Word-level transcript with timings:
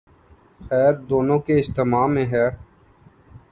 خیر 0.61 0.93
دونوں 1.09 1.39
کے 1.39 1.53
اجتماع 1.59 2.05
میں 2.07 2.25
ہے۔ 2.25 2.47